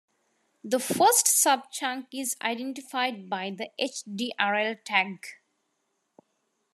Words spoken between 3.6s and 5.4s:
"hdrl" tag.